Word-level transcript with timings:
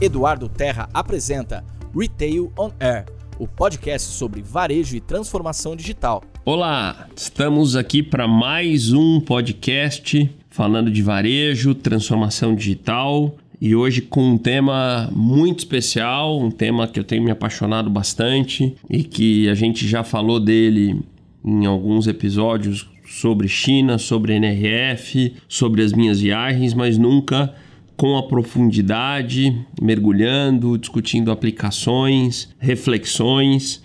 Eduardo 0.00 0.48
Terra 0.48 0.88
apresenta 0.94 1.62
Retail 1.94 2.50
on 2.58 2.70
Air, 2.80 3.04
o 3.38 3.46
podcast 3.46 4.08
sobre 4.08 4.40
varejo 4.40 4.96
e 4.96 5.00
transformação 5.00 5.76
digital. 5.76 6.22
Olá, 6.42 7.06
estamos 7.14 7.76
aqui 7.76 8.02
para 8.02 8.26
mais 8.26 8.94
um 8.94 9.20
podcast 9.20 10.34
falando 10.48 10.90
de 10.90 11.02
varejo, 11.02 11.74
transformação 11.74 12.54
digital 12.54 13.36
e 13.60 13.74
hoje 13.74 14.00
com 14.00 14.22
um 14.22 14.38
tema 14.38 15.10
muito 15.12 15.58
especial, 15.58 16.40
um 16.40 16.50
tema 16.50 16.88
que 16.88 16.98
eu 16.98 17.04
tenho 17.04 17.22
me 17.22 17.30
apaixonado 17.30 17.90
bastante 17.90 18.74
e 18.88 19.04
que 19.04 19.50
a 19.50 19.54
gente 19.54 19.86
já 19.86 20.02
falou 20.02 20.40
dele 20.40 20.98
em 21.44 21.66
alguns 21.66 22.06
episódios 22.06 22.88
sobre 23.04 23.48
China, 23.48 23.98
sobre 23.98 24.32
NRF, 24.32 25.34
sobre 25.46 25.82
as 25.82 25.92
minhas 25.92 26.20
viagens, 26.20 26.72
mas 26.72 26.96
nunca 26.96 27.54
com 28.00 28.16
a 28.16 28.22
profundidade, 28.22 29.54
mergulhando, 29.78 30.78
discutindo 30.78 31.30
aplicações, 31.30 32.48
reflexões, 32.58 33.82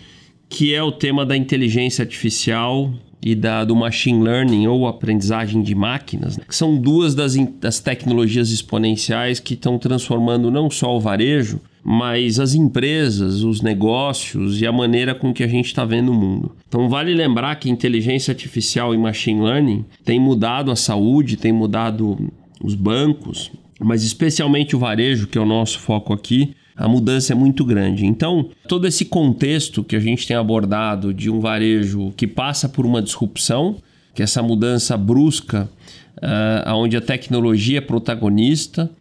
que 0.47 0.73
é 0.73 0.81
o 0.81 0.89
tema 0.89 1.25
da 1.25 1.35
inteligência 1.35 2.01
artificial 2.01 2.93
e 3.21 3.35
da, 3.35 3.65
do 3.65 3.75
machine 3.75 4.23
learning 4.23 4.67
ou 4.67 4.87
aprendizagem 4.87 5.61
de 5.61 5.75
máquinas, 5.75 6.37
né? 6.37 6.45
que 6.47 6.55
são 6.55 6.77
duas 6.77 7.13
das, 7.13 7.35
das 7.59 7.81
tecnologias 7.81 8.51
exponenciais 8.51 9.41
que 9.41 9.53
estão 9.53 9.77
transformando 9.77 10.49
não 10.49 10.69
só 10.69 10.95
o 10.95 10.99
varejo, 11.01 11.59
mas 11.83 12.39
as 12.39 12.55
empresas, 12.55 13.43
os 13.43 13.61
negócios 13.61 14.61
e 14.61 14.65
a 14.65 14.71
maneira 14.71 15.13
com 15.13 15.33
que 15.33 15.43
a 15.43 15.47
gente 15.47 15.65
está 15.65 15.83
vendo 15.83 16.13
o 16.13 16.15
mundo. 16.15 16.55
Então 16.69 16.87
vale 16.87 17.13
lembrar 17.13 17.57
que 17.57 17.69
inteligência 17.69 18.31
artificial 18.31 18.95
e 18.95 18.97
machine 18.97 19.41
learning 19.41 19.83
tem 20.05 20.21
mudado 20.21 20.71
a 20.71 20.75
saúde, 20.77 21.35
tem 21.35 21.51
mudado 21.51 22.17
os 22.63 22.75
bancos, 22.75 23.51
mas 23.79 24.03
especialmente 24.03 24.75
o 24.75 24.79
varejo, 24.79 25.27
que 25.27 25.37
é 25.37 25.41
o 25.41 25.45
nosso 25.45 25.79
foco 25.79 26.13
aqui, 26.13 26.55
a 26.75 26.87
mudança 26.87 27.33
é 27.33 27.35
muito 27.35 27.63
grande. 27.63 28.05
Então, 28.05 28.49
todo 28.67 28.85
esse 28.85 29.05
contexto 29.05 29.83
que 29.83 29.95
a 29.95 29.99
gente 29.99 30.27
tem 30.27 30.35
abordado 30.35 31.13
de 31.13 31.29
um 31.29 31.39
varejo 31.39 32.13
que 32.17 32.27
passa 32.27 32.67
por 32.67 32.85
uma 32.85 33.01
disrupção, 33.01 33.77
que 34.13 34.21
é 34.21 34.25
essa 34.25 34.43
mudança 34.43 34.97
brusca, 34.97 35.69
uh, 36.17 36.73
onde 36.73 36.97
a 36.97 37.01
tecnologia 37.01 37.77
é 37.77 37.81
protagonista, 37.81 38.91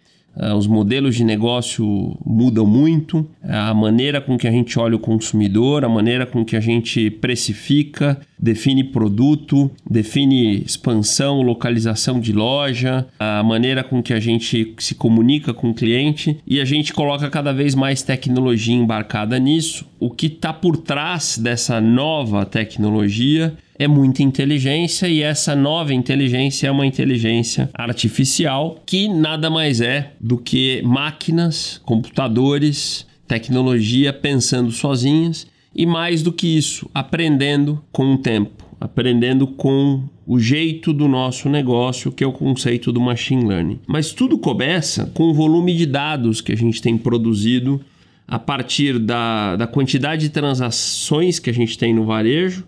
os 0.56 0.66
modelos 0.66 1.14
de 1.14 1.24
negócio 1.24 2.18
mudam 2.24 2.66
muito, 2.66 3.28
a 3.42 3.72
maneira 3.72 4.20
com 4.20 4.36
que 4.36 4.48
a 4.48 4.50
gente 4.50 4.78
olha 4.78 4.96
o 4.96 4.98
consumidor, 4.98 5.84
a 5.84 5.88
maneira 5.88 6.26
com 6.26 6.44
que 6.44 6.56
a 6.56 6.60
gente 6.60 7.08
precifica, 7.10 8.20
define 8.38 8.82
produto, 8.84 9.70
define 9.88 10.62
expansão, 10.62 11.40
localização 11.40 12.18
de 12.18 12.32
loja, 12.32 13.06
a 13.18 13.42
maneira 13.42 13.84
com 13.84 14.02
que 14.02 14.12
a 14.12 14.20
gente 14.20 14.74
se 14.78 14.94
comunica 14.94 15.54
com 15.54 15.70
o 15.70 15.74
cliente 15.74 16.36
e 16.46 16.60
a 16.60 16.64
gente 16.64 16.92
coloca 16.92 17.30
cada 17.30 17.52
vez 17.52 17.74
mais 17.74 18.02
tecnologia 18.02 18.74
embarcada 18.74 19.38
nisso. 19.38 19.86
O 20.00 20.10
que 20.10 20.26
está 20.26 20.52
por 20.52 20.76
trás 20.76 21.38
dessa 21.38 21.80
nova 21.80 22.44
tecnologia 22.44 23.56
é 23.78 23.88
muita 23.88 24.22
inteligência 24.22 25.08
e 25.08 25.22
essa 25.22 25.56
nova 25.56 25.92
inteligência 25.92 26.68
é 26.68 26.70
uma 26.70 26.86
inteligência 26.86 27.68
artificial 27.74 28.80
que 28.86 29.08
nada 29.08 29.50
mais 29.50 29.80
é 29.80 30.12
do 30.20 30.38
que 30.38 30.80
máquinas, 30.82 31.80
computadores, 31.84 33.06
tecnologia 33.26 34.12
pensando 34.12 34.70
sozinhas 34.70 35.46
e 35.74 35.84
mais 35.86 36.22
do 36.22 36.32
que 36.32 36.46
isso, 36.56 36.88
aprendendo 36.94 37.82
com 37.90 38.14
o 38.14 38.18
tempo, 38.18 38.64
aprendendo 38.80 39.46
com 39.46 40.04
o 40.26 40.38
jeito 40.38 40.92
do 40.92 41.08
nosso 41.08 41.48
negócio, 41.48 42.12
que 42.12 42.22
é 42.22 42.26
o 42.26 42.32
conceito 42.32 42.92
do 42.92 43.00
machine 43.00 43.44
learning. 43.44 43.80
Mas 43.86 44.12
tudo 44.12 44.38
começa 44.38 45.06
com 45.06 45.24
o 45.24 45.34
volume 45.34 45.74
de 45.74 45.84
dados 45.84 46.40
que 46.40 46.52
a 46.52 46.56
gente 46.56 46.80
tem 46.80 46.96
produzido 46.96 47.80
a 48.26 48.38
partir 48.38 48.98
da, 48.98 49.56
da 49.56 49.66
quantidade 49.66 50.22
de 50.22 50.28
transações 50.30 51.38
que 51.38 51.50
a 51.50 51.52
gente 51.52 51.76
tem 51.76 51.92
no 51.92 52.04
varejo 52.04 52.64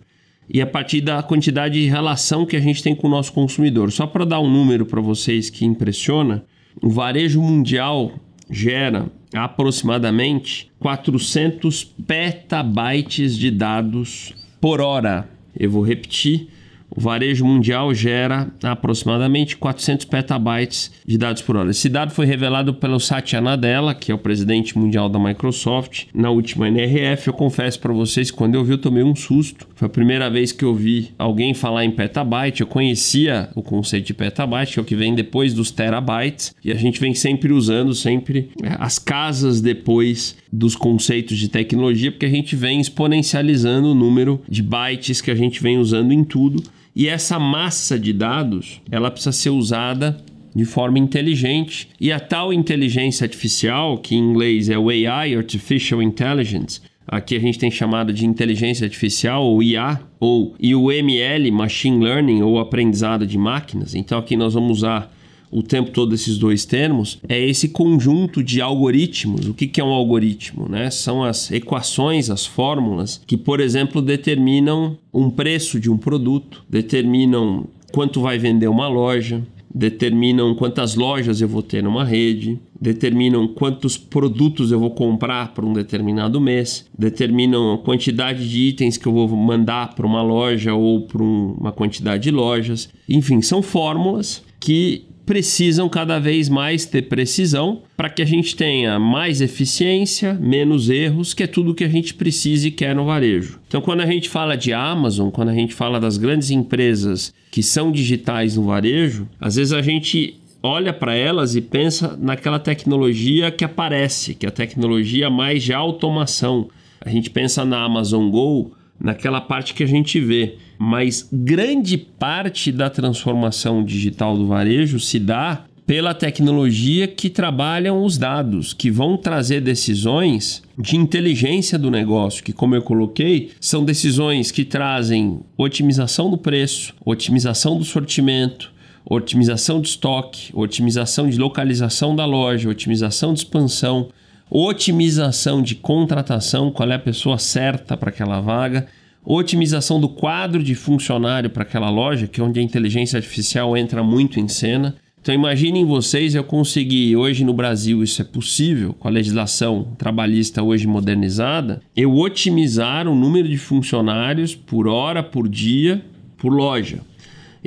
e 0.49 0.61
a 0.61 0.67
partir 0.67 1.01
da 1.01 1.23
quantidade 1.23 1.81
de 1.81 1.89
relação 1.89 2.47
que 2.47 2.57
a 2.57 2.61
gente 2.61 2.83
tem 2.83 2.95
com 2.95 3.07
o 3.07 3.11
nosso 3.11 3.33
consumidor. 3.33 3.91
Só 3.91 4.07
para 4.07 4.25
dar 4.25 4.41
um 4.41 4.51
número 4.51 4.87
para 4.87 5.01
vocês 5.01 5.51
que 5.51 5.65
impressiona, 5.65 6.45
o 6.83 6.89
varejo 6.89 7.41
mundial 7.43 8.13
gera 8.51 9.11
aproximadamente 9.35 10.71
400 10.79 11.85
petabytes 11.85 13.37
de 13.37 13.51
dados 13.51 14.33
por 14.61 14.81
hora. 14.81 15.29
Eu 15.59 15.71
vou 15.71 15.83
repetir, 15.83 16.49
o 16.91 17.01
varejo 17.01 17.45
mundial 17.45 17.93
gera 17.93 18.49
aproximadamente 18.63 19.57
400 19.57 20.07
petabytes 20.07 20.91
de 21.05 21.19
dados 21.19 21.43
por 21.43 21.57
hora. 21.57 21.71
Esse 21.71 21.89
dado 21.89 22.13
foi 22.13 22.27
revelado 22.27 22.75
pelo 22.75 22.99
Satya 22.99 23.41
Nadella, 23.41 23.95
que 23.95 24.13
é 24.13 24.15
o 24.15 24.19
presidente 24.19 24.79
mundial 24.79 25.09
da 25.09 25.19
Microsoft, 25.19 26.05
na 26.15 26.31
última 26.31 26.69
NRF. 26.69 27.29
Eu 27.29 27.35
confesso 27.35 27.81
para 27.81 27.93
vocês 27.93 28.31
que 28.31 28.37
quando 28.37 28.55
eu 28.55 28.65
vi 28.65 28.73
eu 28.73 28.79
tomei 28.79 29.03
um 29.03 29.15
susto. 29.15 29.67
Foi 29.75 29.87
a 29.87 29.91
primeira 29.91 30.31
vez 30.31 30.53
que 30.53 30.65
eu 30.65 30.75
vi 30.75 31.11
alguém 31.19 31.55
falar 31.55 31.85
em 31.85 31.91
petabyte. 31.91 32.61
Eu 32.61 32.67
conhecia 32.67 33.51
o 33.55 33.63
conceito 33.63 34.07
de 34.07 34.15
petabyte, 34.15 34.75
que 34.75 34.79
é 34.79 34.83
o 34.83 34.87
que 34.87 34.97
vem 34.97 35.15
depois 35.15 35.53
dos 35.53 35.71
terabytes, 35.71 36.55
e 36.65 36.71
a 36.71 36.77
gente 36.77 37.01
vem 37.01 37.15
sempre 37.15 37.53
usando 37.53 37.95
sempre 37.95 38.51
é, 38.63 38.77
as 38.79 38.99
casas 38.99 39.61
depois 39.61 40.37
dos 40.53 40.77
conceitos 40.77 41.39
de 41.39 41.49
tecnologia, 41.49 42.11
porque 42.11 42.27
a 42.27 42.31
gente 42.31 42.57
vem 42.57 42.81
exponencializando 42.81 43.89
o 43.89 43.95
número 43.95 44.41
de 44.49 44.63
bytes 44.63 45.21
que 45.21 45.31
a 45.31 45.35
gente 45.35 45.63
vem 45.63 45.79
usando 45.79 46.13
em 46.13 46.25
tudo. 46.25 46.63
E 46.97 47.09
essa 47.09 47.39
massa 47.39 47.99
de 47.99 48.11
dados, 48.11 48.81
ela 48.91 49.11
precisa 49.11 49.31
ser 49.31 49.51
usada 49.51 50.17
de 50.55 50.65
forma 50.65 50.99
inteligente. 50.99 51.91
E 52.01 52.11
a 52.11 52.19
tal 52.19 52.55
inteligência 52.55 53.27
artificial, 53.27 53.99
que 53.99 54.15
em 54.15 54.19
inglês 54.19 54.71
é 54.71 54.79
o 54.79 54.89
AI, 54.89 55.35
Artificial 55.35 56.01
Intelligence, 56.01 56.81
aqui 57.07 57.37
a 57.37 57.39
gente 57.39 57.59
tem 57.59 57.71
chamado 57.71 58.15
de 58.15 58.25
inteligência 58.25 58.87
artificial 58.87 59.45
ou 59.45 59.63
IA, 59.63 60.01
ou 60.19 60.55
e 60.59 60.75
o 60.75 60.91
ML, 60.91 61.51
Machine 61.51 62.03
Learning 62.03 62.41
ou 62.41 62.59
aprendizado 62.59 63.27
de 63.27 63.37
máquinas. 63.37 63.95
Então 63.95 64.17
aqui 64.17 64.35
nós 64.35 64.55
vamos 64.55 64.79
usar 64.79 65.15
o 65.57 65.63
tempo 65.63 65.91
todo 65.91 66.15
esses 66.15 66.37
dois 66.37 66.67
termos, 66.67 67.19
é 67.27 67.43
esse 67.43 67.71
conjunto 67.71 68.45
de 68.45 68.61
algoritmos. 68.61 69.49
O 69.49 69.55
que, 69.55 69.67
que 69.67 69.81
é 69.81 69.85
um 69.85 69.89
algoritmo? 69.89 70.69
Né? 70.69 70.91
São 70.91 71.25
as 71.25 71.51
equações, 71.51 72.29
as 72.29 72.45
fórmulas 72.45 73.23
que, 73.27 73.39
por 73.39 73.59
exemplo, 73.59 74.03
determinam 74.03 74.99
um 75.15 75.31
preço 75.31 75.81
de 75.81 75.91
um 75.91 75.97
produto, 75.97 76.63
determinam 76.69 77.65
quanto 77.91 78.21
vai 78.21 78.37
vender 78.37 78.69
uma 78.69 78.87
loja, 78.87 79.43
determinam 79.75 80.55
quantas 80.55 80.95
lojas 80.95 81.41
eu 81.41 81.49
vou 81.49 81.63
ter 81.63 81.83
numa 81.83 82.05
rede, 82.05 82.61
determinam 82.79 83.49
quantos 83.49 83.97
produtos 83.97 84.71
eu 84.71 84.79
vou 84.79 84.91
comprar 84.91 85.55
para 85.55 85.65
um 85.65 85.73
determinado 85.73 86.39
mês, 86.39 86.85
determinam 86.99 87.73
a 87.73 87.79
quantidade 87.79 88.47
de 88.47 88.61
itens 88.61 88.99
que 88.99 89.07
eu 89.07 89.13
vou 89.13 89.27
mandar 89.35 89.95
para 89.95 90.07
uma 90.07 90.21
loja 90.21 90.75
ou 90.75 91.07
para 91.07 91.23
um, 91.23 91.57
uma 91.59 91.73
quantidade 91.73 92.25
de 92.25 92.31
lojas. 92.31 92.91
Enfim, 93.09 93.41
são 93.41 93.63
fórmulas 93.63 94.45
que 94.61 95.07
precisam 95.27 95.89
cada 95.89 96.21
vez 96.21 96.49
mais 96.49 96.87
ter 96.87 97.03
precisão 97.03 97.83
para 97.97 98.09
que 98.09 98.23
a 98.23 98.25
gente 98.25 98.55
tenha 98.55 98.99
mais 98.99 99.41
eficiência, 99.41 100.35
menos 100.35 100.89
erros, 100.89 101.35
que 101.35 101.43
é 101.43 101.47
tudo 101.49 101.75
que 101.75 101.85
a 101.85 101.89
gente 101.89 102.15
precisa 102.15 102.69
e 102.69 102.71
quer 102.71 102.95
no 102.95 103.05
varejo. 103.05 103.59
Então, 103.67 103.81
quando 103.81 104.01
a 104.03 104.07
gente 104.07 104.29
fala 104.29 104.57
de 104.57 104.73
Amazon, 104.73 105.31
quando 105.31 105.49
a 105.49 105.55
gente 105.55 105.75
fala 105.75 105.99
das 105.99 106.17
grandes 106.17 106.51
empresas 106.51 107.35
que 107.51 107.63
são 107.63 107.91
digitais 107.91 108.57
no 108.57 108.63
varejo, 108.63 109.29
às 109.41 109.57
vezes 109.57 109.73
a 109.73 109.83
gente 109.83 110.39
olha 110.63 110.93
para 110.93 111.15
elas 111.15 111.57
e 111.57 111.61
pensa 111.61 112.17
naquela 112.21 112.59
tecnologia 112.59 113.51
que 113.51 113.65
aparece, 113.65 114.35
que 114.35 114.47
é 114.47 114.49
a 114.49 114.53
tecnologia 114.53 115.29
mais 115.29 115.63
de 115.63 115.73
automação. 115.73 116.69
A 117.01 117.11
gente 117.11 117.31
pensa 117.31 117.65
na 117.65 117.83
Amazon 117.83 118.31
Go, 118.31 118.73
naquela 118.99 119.41
parte 119.41 119.75
que 119.75 119.83
a 119.83 119.87
gente 119.87 120.21
vê. 120.21 120.57
Mas 120.79 121.29
grande 121.33 121.97
parte 121.97 122.71
da 122.71 122.91
transformação 122.91 123.85
digital 123.85 124.37
do 124.37 124.47
varejo 124.47 125.01
se 125.01 125.19
dá 125.19 125.65
pela 125.87 126.13
tecnologia 126.13 127.07
que 127.07 127.31
trabalham 127.31 128.05
os 128.05 128.19
dados, 128.19 128.75
que 128.75 128.91
vão 128.91 129.17
trazer 129.17 129.61
decisões 129.61 130.63
de 130.77 130.97
inteligência 130.97 131.79
do 131.79 131.91
negócio, 131.93 132.43
que, 132.43 132.53
como 132.53 132.75
eu 132.75 132.83
coloquei, 132.83 133.53
são 133.61 133.85
decisões 133.85 134.51
que 134.51 134.65
trazem 134.65 135.39
otimização 135.57 136.29
do 136.29 136.37
preço, 136.37 136.93
otimização 137.05 137.79
do 137.79 137.85
sortimento, 137.85 138.73
otimização 139.09 139.81
de 139.81 139.89
estoque, 139.89 140.51
otimização 140.53 141.31
de 141.31 141.39
localização 141.39 142.17
da 142.17 142.25
loja, 142.25 142.69
otimização 142.69 143.33
de 143.33 143.41
expansão, 143.41 144.09
otimização 144.51 145.61
de 145.63 145.75
contratação, 145.75 146.71
qual 146.71 146.91
é 146.91 146.95
a 146.95 146.99
pessoa 146.99 147.39
certa 147.39 147.97
para 147.97 148.11
aquela 148.11 148.41
vaga, 148.41 148.87
otimização 149.25 150.01
do 150.01 150.09
quadro 150.09 150.63
de 150.63 150.75
funcionário 150.75 151.51
para 151.51 151.65
aquela 151.65 151.91
loja, 151.91 152.29
que 152.29 152.41
é 152.41 152.45
onde 152.45 152.61
a 152.61 152.63
inteligência 152.63 153.17
artificial 153.17 153.77
entra 153.77 154.03
muito 154.03 154.39
em 154.39 154.47
cena. 154.47 154.95
Então 155.21 155.35
imaginem 155.35 155.85
vocês 155.85 156.37
eu 156.37 156.45
conseguir 156.45 157.17
hoje 157.17 157.45
no 157.45 157.53
Brasil 157.53 158.05
isso 158.05 158.23
é 158.23 158.25
possível 158.25 158.95
com 158.95 159.09
a 159.09 159.11
legislação 159.11 159.89
trabalhista 159.99 160.63
hoje 160.63 160.87
modernizada, 160.87 161.83
eu 161.97 162.15
otimizar 162.15 163.09
o 163.09 163.15
número 163.17 163.49
de 163.49 163.59
funcionários 163.59 164.55
por 164.55 164.87
hora, 164.87 165.25
por 165.25 165.49
dia, 165.49 166.05
por 166.39 166.53
loja. 166.53 167.01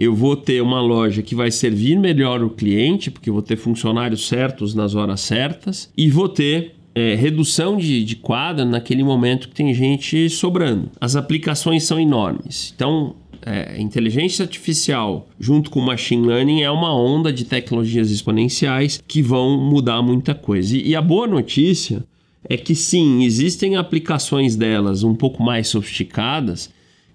Eu 0.02 0.16
vou 0.16 0.38
ter 0.38 0.62
uma 0.62 0.80
loja 0.80 1.22
que 1.22 1.36
vai 1.36 1.52
servir 1.52 2.00
melhor 2.00 2.42
o 2.42 2.50
cliente, 2.50 3.12
porque 3.12 3.30
vou 3.30 3.42
ter 3.42 3.58
funcionários 3.58 4.30
certos 4.30 4.74
nas 4.74 4.96
horas 4.96 5.20
certas, 5.20 5.92
e 5.98 6.10
vou 6.10 6.30
ter 6.30 6.76
é, 6.96 7.16
redução 7.16 7.76
de, 7.76 8.06
de 8.06 8.16
quadra 8.16 8.64
naquele 8.64 9.04
momento 9.04 9.50
que 9.50 9.56
tem 9.56 9.74
gente 9.74 10.30
sobrando. 10.30 10.90
As 11.02 11.18
aplicações 11.18 11.84
são 11.84 12.00
enormes. 12.00 12.72
Então, 12.74 13.14
é, 13.46 13.78
inteligência 13.78 14.44
artificial 14.44 15.28
junto 15.38 15.70
com 15.70 15.82
machine 15.82 16.26
learning 16.26 16.62
é 16.62 16.72
uma 16.72 16.96
onda 16.96 17.32
de 17.32 17.44
tecnologias 17.44 18.10
exponenciais 18.10 19.04
que 19.06 19.22
vão 19.22 19.60
mudar 19.60 20.02
muita 20.02 20.34
coisa. 20.34 20.78
E, 20.78 20.92
e 20.92 20.96
a 20.96 21.02
boa 21.02 21.28
notícia 21.28 22.06
é 22.48 22.56
que 22.56 22.74
sim, 22.74 23.24
existem 23.26 23.76
aplicações 23.76 24.56
delas 24.56 25.04
um 25.04 25.14
pouco 25.14 25.44
mais 25.44 25.68
sofisticadas 25.68 26.70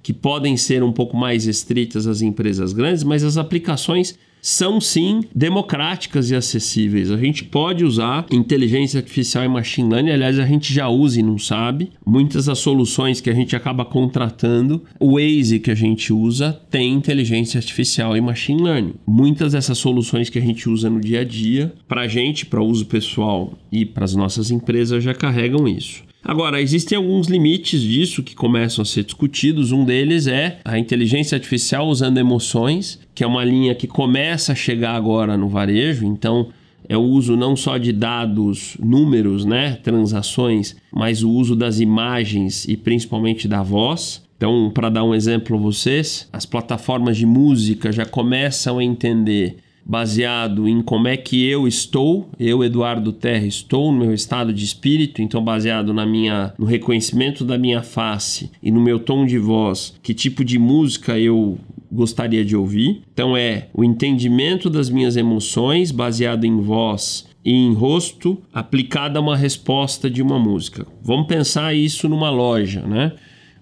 que 0.05 0.13
podem 0.13 0.55
ser 0.55 0.83
um 0.83 0.93
pouco 0.93 1.17
mais 1.17 1.47
estritas 1.47 2.07
às 2.07 2.21
empresas 2.21 2.75
grandes, 2.75 3.03
mas 3.03 3.25
as 3.25 3.39
aplicações 3.39 4.17
são 4.43 4.79
sim 4.79 5.23
democráticas 5.35 6.31
e 6.31 6.37
acessíveis. 6.37 7.11
A 7.11 7.17
gente 7.17 7.43
pode 7.43 7.83
usar 7.83 8.27
inteligência 8.31 9.01
artificial 9.01 9.43
e 9.43 9.49
machine 9.49 9.89
learning, 9.89 10.11
aliás, 10.11 10.39
a 10.39 10.45
gente 10.45 10.75
já 10.75 10.87
usa 10.87 11.19
e 11.19 11.23
não 11.23 11.39
sabe. 11.39 11.91
Muitas 12.05 12.45
das 12.45 12.59
soluções 12.59 13.23
que 13.23 13.31
a 13.31 13.35
gente 13.35 13.57
acaba 13.57 13.87
contratando, 13.87 14.85
o 15.01 15.13
Waze 15.13 15.59
que 15.59 15.71
a 15.71 15.75
gente 15.75 16.13
usa 16.13 16.61
tem 16.71 16.93
inteligência 16.93 17.57
artificial 17.57 18.15
e 18.15 18.21
machine 18.21 18.63
learning. 18.63 18.95
Muitas 19.07 19.53
dessas 19.53 19.79
soluções 19.79 20.29
que 20.29 20.39
a 20.39 20.43
gente 20.43 20.69
usa 20.69 20.91
no 20.91 21.01
dia 21.01 21.21
a 21.21 21.25
dia, 21.25 21.73
para 21.89 22.03
a 22.03 22.09
gente, 22.09 22.45
para 22.45 22.63
uso 22.63 22.85
pessoal 22.85 23.55
e 23.73 23.87
para 23.87 24.05
as 24.05 24.15
nossas 24.15 24.51
empresas, 24.51 25.03
já 25.03 25.15
carregam 25.15 25.67
isso. 25.67 26.03
Agora, 26.25 26.61
existem 26.61 26.97
alguns 26.97 27.27
limites 27.27 27.83
disso 27.83 28.23
que 28.23 28.35
começam 28.35 28.81
a 28.81 28.87
ser 28.87 29.05
discutidos. 29.05 29.73
Um 29.73 29.85
deles 29.85 30.27
é 30.27 30.59
a 30.65 30.79
inteligência 30.79 31.37
artificial 31.37 31.87
usando 31.87 32.17
emoções, 32.17 32.99
que 33.15 33.23
é 33.23 33.27
uma 33.27 33.45
linha 33.45 33.75
que 33.75 33.87
começa 33.87 34.53
a 34.53 34.55
chegar 34.55 34.95
agora 34.95 35.37
no 35.37 35.51
varejo. 35.51 36.07
Então, 36.07 36.49
é 36.89 36.97
o 36.97 37.03
uso 37.03 37.37
não 37.37 37.55
só 37.55 37.77
de 37.77 37.93
dados, 37.93 38.75
números, 38.81 39.45
né, 39.45 39.79
transações, 39.83 40.77
mas 40.91 41.23
o 41.23 41.31
uso 41.31 41.55
das 41.55 41.79
imagens 41.79 42.67
e 42.67 42.75
principalmente 42.75 43.47
da 43.47 43.63
voz. 43.63 44.23
Então, 44.37 44.71
para 44.75 44.89
dar 44.89 45.05
um 45.05 45.15
exemplo 45.15 45.57
a 45.57 45.61
vocês, 45.61 46.27
as 46.33 46.47
plataformas 46.47 47.19
de 47.19 47.27
música 47.27 47.93
já 47.93 48.07
começam 48.07 48.79
a 48.79 48.85
entender 48.85 49.57
baseado 49.85 50.67
em 50.67 50.81
como 50.81 51.09
é 51.09 51.17
que 51.17 51.45
eu 51.45 51.69
estou, 51.69 52.31
eu 52.39 52.65
Eduardo 52.65 53.13
Terra 53.13 53.47
estou 53.47 53.93
no 53.93 53.99
meu 53.99 54.15
estado 54.15 54.53
de 54.53 54.65
espírito, 54.65 55.21
então 55.21 55.45
baseado 55.45 55.93
na 55.93 56.07
minha 56.07 56.55
no 56.59 56.65
reconhecimento 56.65 57.45
da 57.45 57.59
minha 57.59 57.83
face 57.83 58.51
e 58.63 58.71
no 58.71 58.81
meu 58.81 58.99
tom 58.99 59.27
de 59.27 59.39
voz, 59.39 59.95
que 60.03 60.15
tipo 60.15 60.45
de 60.45 60.59
música 60.59 61.19
eu 61.19 61.59
gostaria 61.93 62.45
de 62.45 62.57
ouvir. 62.57 63.03
Então 63.13 63.37
é 63.37 63.69
o 63.73 63.85
entendimento 63.85 64.69
das 64.69 64.91
minhas 64.91 65.17
emoções 65.17 65.91
baseado 65.91 66.45
em 66.45 66.61
voz 66.61 67.27
e 67.45 67.53
em 67.53 67.73
rosto 67.75 68.43
aplicada 68.53 69.19
a 69.19 69.23
uma 69.23 69.37
resposta 69.37 70.11
de 70.11 70.23
uma 70.23 70.39
música. 70.39 70.87
Vamos 71.03 71.27
pensar 71.27 71.75
isso 71.75 72.09
numa 72.09 72.31
loja, 72.31 72.81
né? 72.83 73.13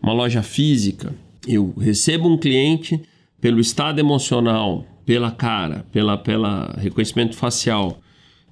Uma 0.02 0.12
loja 0.12 0.42
física. 0.42 1.14
Eu 1.46 1.74
recebo 1.78 2.28
um 2.28 2.38
cliente 2.38 3.00
pelo 3.40 3.60
estado 3.60 3.98
emocional 3.98 4.86
pela 5.04 5.30
cara, 5.30 5.84
pela, 5.92 6.16
pela 6.16 6.74
reconhecimento 6.78 7.36
facial 7.36 8.00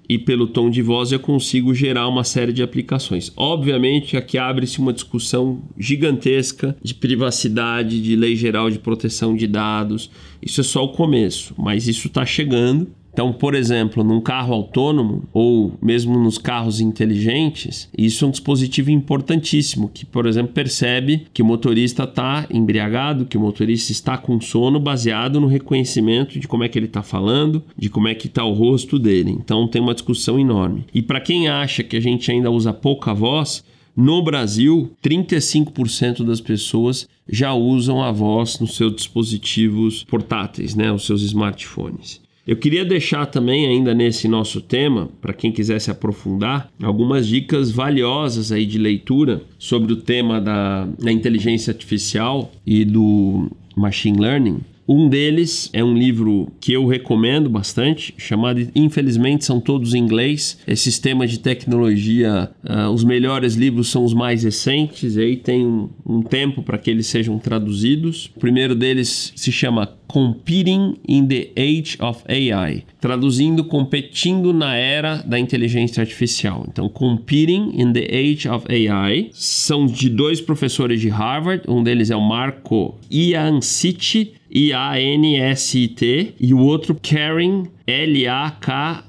e 0.09 0.19
pelo 0.19 0.49
tom 0.49 0.69
de 0.69 0.83
voz, 0.83 1.13
eu 1.13 1.21
consigo 1.21 1.73
gerar 1.73 2.09
uma 2.09 2.25
série 2.25 2.53
de 2.53 2.65
aplicações. 2.65 3.33
Obviamente, 3.37 4.17
aqui 4.17 4.37
abre-se 4.37 4.81
uma 4.81 4.93
discussão 4.93 5.63
gigantesca 5.79 6.77
de 6.83 6.95
privacidade, 6.95 8.03
de 8.03 8.17
lei 8.17 8.35
geral 8.35 8.69
de 8.69 8.81
proteção 8.81 9.37
de 9.37 9.47
dados. 9.47 10.11
Isso 10.43 10.61
é 10.61 10.65
só 10.65 10.85
o 10.85 10.89
começo, 10.89 11.55
mas 11.57 11.87
isso 11.87 12.09
está 12.09 12.27
chegando 12.27 12.91
então, 13.13 13.33
por 13.33 13.55
exemplo, 13.55 14.05
num 14.05 14.21
carro 14.21 14.55
autônomo 14.55 15.25
ou 15.33 15.75
mesmo 15.83 16.19
nos 16.19 16.39
carros 16.39 16.81
inteligentes, 16.81 17.89
isso 17.97 18.25
é 18.25 18.29
um 18.29 18.31
dispositivo 18.31 18.91
importantíssimo 18.91 19.91
que, 19.93 20.07
por 20.07 20.27
exemplo, 20.27 20.53
percebe 20.53 21.27
que 21.33 21.43
o 21.43 21.45
motorista 21.45 22.05
está 22.05 22.47
embriagado, 22.51 23.27
que 23.27 23.37
o 23.37 23.41
motorista 23.41 23.93
está 23.93 24.17
com 24.17 24.41
sono, 24.41 24.79
baseado 24.79 25.41
no 25.41 25.47
reconhecimento 25.47 26.39
de 26.39 26.47
como 26.47 26.65
é 26.65 26.69
que 26.69 26.79
ele 26.79 26.87
está 26.87 27.03
falando, 27.03 27.63
de 27.77 27.91
como 27.91 28.09
é 28.09 28.15
que 28.15 28.27
está 28.27 28.45
o 28.45 28.53
rosto 28.53 28.99
dele. 28.99 29.31
Então, 29.33 29.67
tem 29.67 29.83
uma 29.83 29.95
discussão 29.95 30.39
enorme. 30.39 30.85
E 30.95 31.03
para 31.03 31.21
quem 31.21 31.49
acha 31.49 31.83
que 31.83 31.97
a 31.97 32.01
gente 32.01 32.31
ainda 32.31 32.51
usa 32.51 32.73
pouca 32.73 33.13
voz, 33.13 33.65
no 33.97 34.23
Brasil, 34.23 34.93
35% 35.03 36.25
das 36.25 36.41
pessoas 36.41 37.09
já 37.29 37.53
usam 37.53 38.03
a 38.03 38.13
voz 38.13 38.59
nos 38.61 38.77
seus 38.77 38.95
dispositivos 38.95 40.05
portáteis, 40.05 40.75
né, 40.75 40.93
os 40.93 41.05
seus 41.05 41.23
smartphones. 41.23 42.21
Eu 42.47 42.57
queria 42.57 42.85
deixar 42.85 43.27
também, 43.27 43.67
ainda 43.67 43.95
nesse 43.95 44.27
nosso 44.27 44.61
tema, 44.61 45.09
para 45.21 45.33
quem 45.33 45.53
quiser 45.53 45.79
se 45.81 45.91
aprofundar, 45.91 46.71
algumas 46.83 47.27
dicas 47.27 47.71
valiosas 47.71 48.51
aí 48.51 48.65
de 48.65 48.79
leitura 48.79 49.43
sobre 49.59 49.93
o 49.93 49.97
tema 49.97 50.41
da, 50.41 50.87
da 50.99 51.13
inteligência 51.13 51.71
artificial 51.71 52.51
e 52.67 52.85
do 52.85 53.51
machine 53.77 54.19
learning. 54.19 54.61
Um 54.93 55.09
deles 55.09 55.71
é 55.73 55.85
um 55.85 55.97
livro 55.97 56.49
que 56.61 56.73
eu 56.73 56.85
recomendo 56.85 57.49
bastante, 57.49 58.13
chamado 58.19 58.69
Infelizmente 58.75 59.45
São 59.45 59.61
Todos 59.61 59.95
em 59.95 59.99
Inglês. 59.99 60.59
É 60.67 60.75
sistema 60.75 61.29
de 61.29 61.39
tecnologia, 61.39 62.51
uh, 62.65 62.91
os 62.91 63.05
melhores 63.05 63.55
livros 63.55 63.87
são 63.87 64.05
os 64.05 64.13
mais 64.13 64.43
recentes, 64.43 65.15
e 65.15 65.21
aí 65.21 65.37
tem 65.37 65.65
um, 65.65 65.89
um 66.05 66.23
tempo 66.23 66.61
para 66.61 66.77
que 66.77 66.91
eles 66.91 67.07
sejam 67.07 67.39
traduzidos. 67.39 68.33
O 68.35 68.41
primeiro 68.41 68.75
deles 68.75 69.33
se 69.37 69.53
chama 69.53 69.95
Competing 70.11 70.99
in 71.07 71.29
the 71.29 71.53
Age 71.57 71.97
of 72.01 72.25
AI, 72.29 72.83
traduzindo 73.01 73.63
competindo 73.63 74.53
na 74.53 74.75
era 74.75 75.23
da 75.25 75.39
inteligência 75.39 76.01
artificial. 76.01 76.67
Então, 76.69 76.89
Competing 76.89 77.71
in 77.81 77.93
the 77.93 78.09
Age 78.11 78.49
of 78.49 78.67
AI 78.69 79.31
são 79.33 79.87
de 79.87 80.11
dois 80.11 80.41
professores 80.41 81.01
de 81.01 81.09
Harvard, 81.09 81.63
um 81.69 81.81
deles 81.81 82.11
é 82.11 82.17
o 82.17 82.21
Marco 82.21 82.99
Ianciti 83.09 84.33
I-A-N-S-I-T, 84.51 86.35
e 86.41 86.53
o 86.53 86.59
outro 86.59 86.97
Karen, 87.01 87.69
L-A-K-H-A-N-I. 87.87 89.01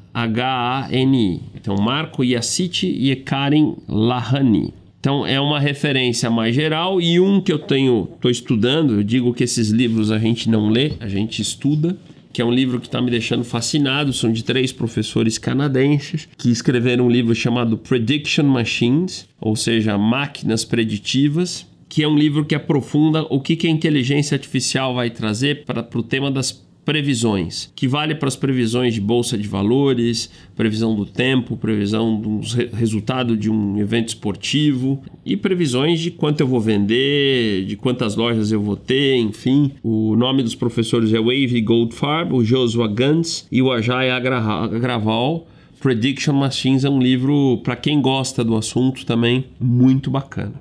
Então, 1.56 1.76
Marco 1.78 2.24
Yassiti 2.24 2.86
e 2.86 3.16
Karen 3.16 3.74
Lahani. 3.90 4.72
Então, 5.02 5.26
é 5.26 5.42
uma 5.42 5.60
referência 5.60 6.30
mais 6.30 6.54
geral 6.54 7.02
e 7.02 7.20
um 7.20 7.42
que 7.42 7.52
eu 7.52 7.58
tenho, 7.58 8.08
estou 8.14 8.30
estudando, 8.30 8.94
eu 8.94 9.04
digo 9.04 9.34
que 9.34 9.44
esses 9.44 9.70
livros 9.72 10.12
a 10.12 10.20
gente 10.20 10.48
não 10.48 10.70
lê, 10.70 10.94
a 11.00 11.08
gente 11.08 11.42
estuda, 11.42 11.98
que 12.32 12.40
é 12.40 12.46
um 12.46 12.52
livro 12.52 12.80
que 12.80 12.86
está 12.86 13.02
me 13.02 13.10
deixando 13.10 13.44
fascinado. 13.44 14.14
São 14.14 14.32
de 14.32 14.44
três 14.44 14.72
professores 14.72 15.40
canadenses 15.40 16.30
que 16.38 16.52
escreveram 16.52 17.08
um 17.08 17.10
livro 17.10 17.34
chamado 17.34 17.80
Prediction 17.80 18.44
Machines, 18.44 19.28
ou 19.42 19.56
seja, 19.56 19.98
máquinas 19.98 20.64
preditivas 20.64 21.66
que 21.90 22.04
é 22.04 22.08
um 22.08 22.18
livro 22.18 22.46
que 22.46 22.56
aprofunda 22.56 23.24
o 23.24 23.42
que, 23.42 23.54
que 23.54 23.68
a 23.68 23.70
inteligência 23.70 24.36
artificial 24.36 24.96
vai 24.96 25.10
trazer 25.10 25.66
para 25.66 25.86
o 25.94 26.02
tema 26.02 26.32
das 26.32 26.54
previsões, 26.84 27.72
que 27.76 27.88
vale 27.88 28.16
para 28.16 28.28
as 28.28 28.36
previsões 28.36 28.94
de 28.94 29.02
bolsa 29.02 29.38
de 29.38 29.48
valores, 29.48 30.32
previsão 30.56 30.96
do 30.96 31.06
tempo, 31.06 31.56
previsão 31.56 32.20
do 32.20 32.40
resultado 32.74 33.38
de 33.38 33.50
um 33.50 33.78
evento 33.78 34.10
esportivo 34.10 35.02
e 35.26 35.38
previsões 35.38 36.00
de 36.00 36.10
quanto 36.10 36.42
eu 36.42 36.48
vou 36.48 36.60
vender, 36.60 37.66
de 37.66 37.76
quantas 37.76 38.16
lojas 38.16 38.52
eu 38.52 38.62
vou 38.62 38.76
ter, 38.76 39.18
enfim. 39.18 39.72
O 39.84 40.16
nome 40.16 40.42
dos 40.42 40.56
professores 40.56 41.14
é 41.14 41.18
Wavy 41.18 41.62
Goldfarb, 41.62 42.34
o 42.34 42.44
Joshua 42.44 42.88
Gantz 42.88 43.48
e 43.52 43.62
o 43.62 43.72
Ajay 43.72 44.10
Agraval. 44.10 45.48
Prediction 45.80 46.34
Machines 46.34 46.84
é 46.84 46.90
um 46.90 47.00
livro 47.00 47.60
para 47.64 47.76
quem 47.76 48.02
gosta 48.02 48.44
do 48.44 48.56
assunto 48.56 49.06
também 49.06 49.46
muito 49.60 50.12
bacana. 50.12 50.54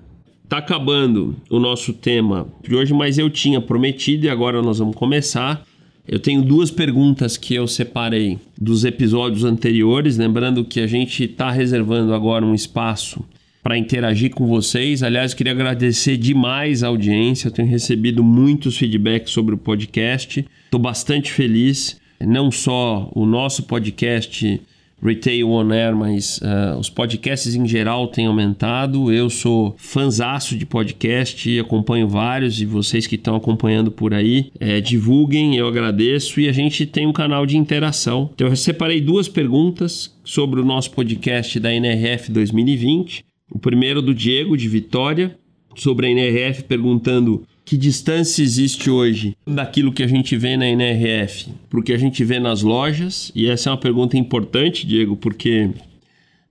Tá 0.49 0.59
acabando 0.59 1.37
o 1.49 1.61
nosso 1.61 1.93
tema 1.93 2.49
de 2.62 2.75
hoje, 2.75 2.93
mas 2.93 3.19
eu 3.19 3.31
tinha 3.31 3.61
prometido 3.61 4.27
e 4.27 4.29
agora 4.29 4.61
nós 4.61 4.79
vamos 4.81 4.97
começar. 4.97 5.65
Eu 6.11 6.19
tenho 6.19 6.43
duas 6.43 6.73
perguntas 6.73 7.37
que 7.37 7.55
eu 7.55 7.69
separei 7.69 8.37
dos 8.61 8.85
episódios 8.85 9.45
anteriores, 9.45 10.17
lembrando 10.17 10.64
que 10.64 10.81
a 10.81 10.87
gente 10.88 11.23
está 11.23 11.52
reservando 11.52 12.12
agora 12.12 12.45
um 12.45 12.52
espaço 12.52 13.25
para 13.62 13.79
interagir 13.79 14.33
com 14.35 14.45
vocês. 14.45 15.05
Aliás, 15.05 15.35
queria 15.35 15.52
agradecer 15.52 16.17
demais 16.17 16.83
a 16.83 16.88
audiência. 16.88 17.47
Eu 17.47 17.52
tenho 17.52 17.69
recebido 17.69 18.25
muitos 18.25 18.76
feedbacks 18.76 19.33
sobre 19.33 19.55
o 19.55 19.59
podcast. 19.59 20.45
Estou 20.64 20.81
bastante 20.81 21.31
feliz. 21.31 21.97
Não 22.19 22.50
só 22.50 23.09
o 23.14 23.25
nosso 23.25 23.62
podcast 23.62 24.61
Retail 25.02 25.49
On 25.49 25.71
Air, 25.71 25.97
mas 25.97 26.38
uh, 26.38 26.78
os 26.78 26.90
podcasts 26.90 27.54
em 27.54 27.66
geral 27.66 28.09
têm 28.09 28.26
aumentado. 28.26 29.12
Eu 29.12 29.30
sou 29.30 29.75
fanzaço 29.78 30.57
de 30.57 30.66
podcast, 30.66 31.59
acompanho 31.59 32.09
vários 32.09 32.61
e 32.61 32.66
vocês 32.66 33.07
que 33.07 33.16
estão 33.16 33.35
acompanhando 33.35 33.90
por 33.90 34.12
aí, 34.12 34.50
é, 34.61 34.80
divulguem, 34.80 35.57
eu 35.57 35.66
agradeço. 35.66 36.40
E 36.40 36.49
a 36.49 36.52
gente 36.52 36.87
tem 36.87 37.07
um 37.07 37.12
canal 37.12 37.47
de 37.47 37.57
interação. 37.57 38.30
Então 38.35 38.49
eu 38.49 38.57
separei 38.57 39.00
duas 39.00 39.28
perguntas 39.28 40.14
sobre 40.25 40.61
o 40.61 40.64
nosso 40.64 40.90
podcast 40.90 41.59
da 41.59 41.73
NRF 41.73 42.30
2020. 42.30 43.25
O 43.50 43.59
primeiro 43.59 44.00
do 44.00 44.14
Diego, 44.14 44.57
de 44.57 44.69
Vitória, 44.69 45.37
sobre 45.75 46.07
a 46.07 46.11
NRF, 46.11 46.64
perguntando 46.64 47.45
que 47.71 47.77
distância 47.77 48.43
existe 48.43 48.91
hoje 48.91 49.37
daquilo 49.47 49.93
que 49.93 50.03
a 50.03 50.07
gente 50.09 50.37
vê 50.37 50.57
na 50.57 50.67
NRF 50.67 51.50
para 51.69 51.79
o 51.79 51.83
que 51.85 51.93
a 51.93 51.97
gente 51.97 52.25
vê 52.25 52.41
nas 52.41 52.62
lojas? 52.62 53.31
E 53.33 53.49
essa 53.49 53.69
é 53.69 53.73
uma 53.73 53.79
pergunta 53.79 54.19
importante, 54.19 54.85
Diego, 54.85 55.17
porque 55.17 55.71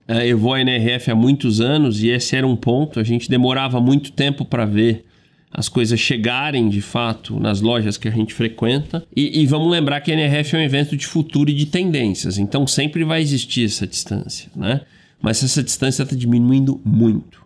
é, 0.08 0.26
eu 0.26 0.38
vou 0.38 0.54
à 0.54 0.62
NRF 0.62 1.10
há 1.10 1.14
muitos 1.14 1.60
anos 1.60 2.02
e 2.02 2.08
esse 2.08 2.34
era 2.34 2.46
um 2.46 2.56
ponto. 2.56 2.98
A 2.98 3.02
gente 3.02 3.28
demorava 3.28 3.78
muito 3.82 4.12
tempo 4.12 4.46
para 4.46 4.64
ver 4.64 5.04
as 5.52 5.68
coisas 5.68 6.00
chegarem 6.00 6.70
de 6.70 6.80
fato 6.80 7.38
nas 7.38 7.60
lojas 7.60 7.98
que 7.98 8.08
a 8.08 8.10
gente 8.10 8.32
frequenta. 8.32 9.04
E, 9.14 9.42
e, 9.42 9.46
vamos 9.46 9.70
lembrar 9.70 10.00
que 10.00 10.10
a 10.10 10.14
NRF 10.14 10.56
é 10.56 10.58
um 10.60 10.62
evento 10.62 10.96
de 10.96 11.06
futuro 11.06 11.50
e 11.50 11.54
de 11.54 11.66
tendências, 11.66 12.38
então 12.38 12.66
sempre 12.66 13.04
vai 13.04 13.20
existir 13.20 13.66
essa 13.66 13.86
distância, 13.86 14.50
né? 14.56 14.80
Mas 15.20 15.44
essa 15.44 15.62
distância 15.62 16.02
está 16.02 16.16
diminuindo 16.16 16.80
muito. 16.82 17.44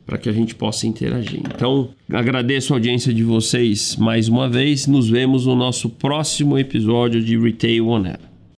para 0.06 0.18
que 0.18 0.28
a 0.28 0.32
gente 0.32 0.54
possa 0.54 0.86
interagir. 0.86 1.40
Então, 1.40 1.88
agradeço 2.12 2.74
a 2.74 2.76
audiência 2.76 3.12
de 3.12 3.24
vocês 3.24 3.96
mais 3.96 4.28
uma 4.28 4.48
vez. 4.48 4.86
Nos 4.86 5.08
vemos 5.08 5.46
no 5.46 5.56
nosso 5.56 5.88
próximo 5.88 6.56
episódio 6.58 7.22
de 7.22 7.38
Retail 7.38 7.88
On 7.88 8.04
Air. 8.04 8.33